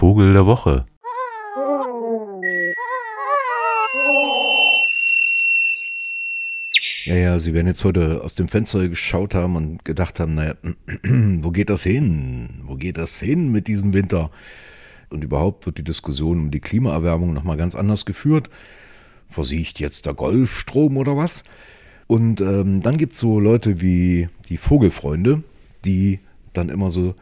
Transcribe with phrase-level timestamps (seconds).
[0.00, 0.86] Vogel der Woche.
[7.04, 10.54] Ja, ja, Sie werden jetzt heute aus dem Fenster geschaut haben und gedacht haben, naja,
[11.04, 12.62] wo geht das hin?
[12.62, 14.30] Wo geht das hin mit diesem Winter?
[15.10, 18.48] Und überhaupt wird die Diskussion um die Klimaerwärmung nochmal ganz anders geführt.
[19.28, 21.42] Versiegt jetzt der Golfstrom oder was?
[22.06, 25.42] Und ähm, dann gibt es so Leute wie die Vogelfreunde,
[25.84, 26.20] die
[26.54, 27.16] dann immer so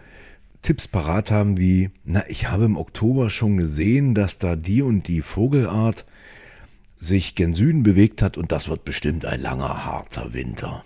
[0.62, 5.08] Tipps parat haben wie, na, ich habe im Oktober schon gesehen, dass da die und
[5.08, 6.04] die Vogelart
[6.96, 10.82] sich gen Süden bewegt hat und das wird bestimmt ein langer, harter Winter.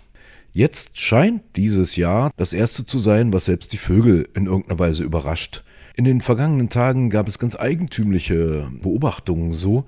[0.53, 5.03] Jetzt scheint dieses Jahr das erste zu sein, was selbst die Vögel in irgendeiner Weise
[5.03, 5.63] überrascht.
[5.95, 9.85] In den vergangenen Tagen gab es ganz eigentümliche Beobachtungen so.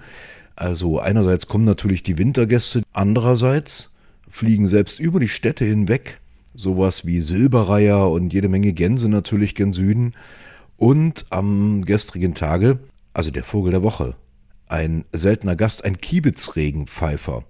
[0.56, 3.92] Also einerseits kommen natürlich die Wintergäste, andererseits
[4.28, 6.20] fliegen selbst über die Städte hinweg
[6.56, 10.14] sowas wie Silberreiher und jede Menge Gänse natürlich gen Süden.
[10.78, 12.80] Und am gestrigen Tage,
[13.14, 14.16] also der Vogel der Woche,
[14.68, 17.44] ein seltener Gast, ein Kiebitzregenpfeifer.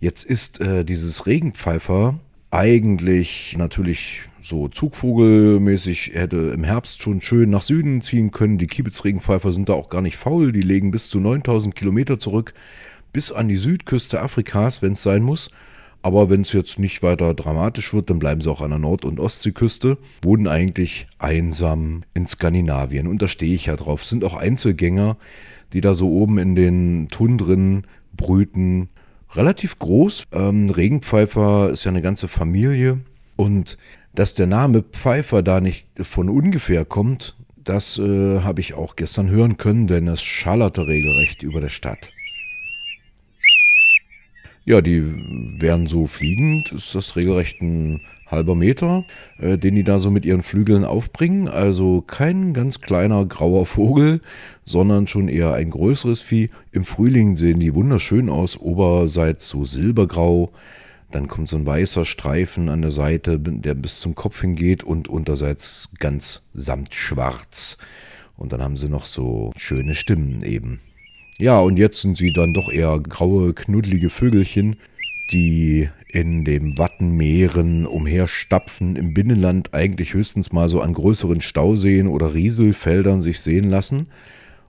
[0.00, 2.18] Jetzt ist äh, dieses Regenpfeifer
[2.50, 8.58] eigentlich natürlich so Zugvogelmäßig, hätte im Herbst schon schön nach Süden ziehen können.
[8.58, 12.54] Die Kiebitzregenpfeifer sind da auch gar nicht faul, die legen bis zu 9000 Kilometer zurück,
[13.12, 15.50] bis an die Südküste Afrikas, wenn es sein muss.
[16.06, 19.04] Aber wenn es jetzt nicht weiter dramatisch wird, dann bleiben sie auch an der Nord-
[19.04, 23.08] und Ostseeküste, wohnen eigentlich einsam in Skandinavien.
[23.08, 24.04] Und da stehe ich ja drauf.
[24.04, 25.16] Sind auch Einzelgänger,
[25.72, 28.88] die da so oben in den Tundren brüten.
[29.32, 30.22] Relativ groß.
[30.30, 33.00] Ähm, Regenpfeifer ist ja eine ganze Familie.
[33.34, 33.76] Und
[34.14, 39.28] dass der Name Pfeifer da nicht von ungefähr kommt, das äh, habe ich auch gestern
[39.28, 42.12] hören können, denn es schallerte regelrecht über der Stadt.
[44.68, 45.00] Ja, die
[45.60, 49.04] wären so fliegend, ist das regelrecht ein halber Meter,
[49.38, 51.48] äh, den die da so mit ihren Flügeln aufbringen.
[51.48, 54.20] Also kein ganz kleiner grauer Vogel,
[54.64, 56.50] sondern schon eher ein größeres Vieh.
[56.72, 60.50] Im Frühling sehen die wunderschön aus, oberseits so silbergrau.
[61.12, 65.06] Dann kommt so ein weißer Streifen an der Seite, der bis zum Kopf hingeht und
[65.06, 67.78] unterseits ganz samtschwarz.
[68.36, 70.80] Und dann haben sie noch so schöne Stimmen eben.
[71.38, 74.76] Ja, und jetzt sind sie dann doch eher graue, knuddelige Vögelchen,
[75.32, 82.32] die in den Wattenmeeren umherstapfen, im Binnenland eigentlich höchstens mal so an größeren Stauseen oder
[82.32, 84.06] Rieselfeldern sich sehen lassen.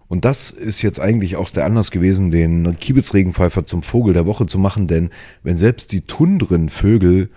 [0.10, 4.46] Und das ist jetzt eigentlich auch der Anlass gewesen, den Kiebitzregenpfeifer zum Vogel der Woche
[4.46, 5.10] zu machen, denn
[5.44, 7.30] wenn selbst die Tundrenvögel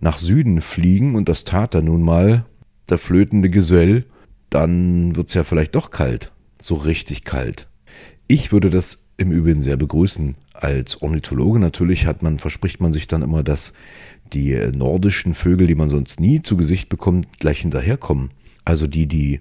[0.00, 2.44] nach Süden fliegen, und das tat er nun mal,
[2.90, 4.04] der flötende Gesell,
[4.50, 7.66] dann wird es ja vielleicht doch kalt, so richtig kalt.
[8.26, 10.34] Ich würde das im Übrigen sehr begrüßen.
[10.54, 13.72] Als Ornithologe natürlich hat man, verspricht man sich dann immer, dass
[14.32, 18.30] die äh, nordischen Vögel, die man sonst nie zu Gesicht bekommt, gleich hinterherkommen.
[18.64, 19.40] Also die, die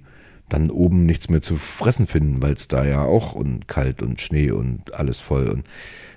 [0.50, 4.22] dann oben nichts mehr zu fressen finden, weil es da ja auch und kalt und
[4.22, 5.66] Schnee und alles voll und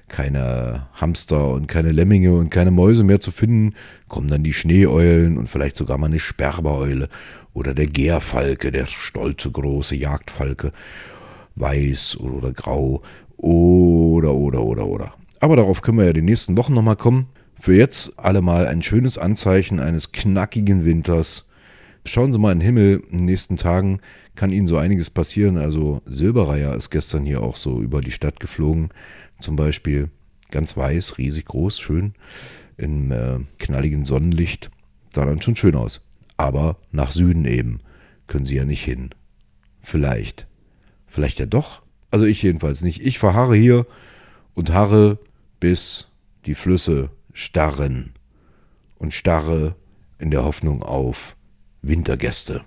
[0.09, 3.75] keine Hamster und keine Lemminge und keine Mäuse mehr zu finden,
[4.09, 7.09] kommen dann die Schneeeulen und vielleicht sogar mal eine Sperbereule
[7.55, 10.73] oder der Gärfalke, der stolze große Jagdfalke,
[11.57, 13.03] weiß oder grau
[13.37, 15.13] oder, oder, oder, oder.
[15.41, 17.27] Aber darauf können wir ja die nächsten Wochen nochmal kommen.
[17.61, 21.47] Für jetzt allemal ein schönes Anzeichen eines knackigen Winters.
[22.05, 23.03] Schauen Sie mal in den Himmel.
[23.11, 24.01] In den nächsten Tagen
[24.35, 25.57] kann Ihnen so einiges passieren.
[25.57, 28.91] Also Silberreiher ist gestern hier auch so über die Stadt geflogen.
[29.41, 30.11] Zum Beispiel
[30.51, 32.15] ganz weiß, riesig groß, schön,
[32.77, 34.71] im äh, knalligen Sonnenlicht.
[35.15, 36.03] Sah dann schon schön aus.
[36.37, 37.81] Aber nach Süden eben
[38.27, 39.11] können Sie ja nicht hin.
[39.83, 40.47] Vielleicht.
[41.17, 41.81] Vielleicht ja doch.
[42.11, 43.01] Also ich jedenfalls nicht.
[43.01, 43.87] Ich verharre hier
[44.53, 45.19] und harre,
[45.61, 46.09] bis
[46.45, 48.13] die Flüsse starren
[48.99, 49.77] und starre
[50.19, 51.35] in der Hoffnung auf
[51.81, 52.65] Wintergäste.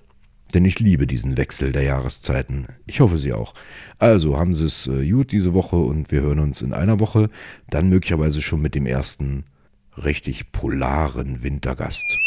[0.51, 2.65] Denn ich liebe diesen Wechsel der Jahreszeiten.
[2.87, 3.53] Ich hoffe, Sie auch.
[3.99, 7.29] Also haben Sie es äh, gut diese Woche und wir hören uns in einer Woche.
[7.69, 9.43] Dann möglicherweise schon mit dem ersten
[9.95, 12.17] richtig polaren Wintergast.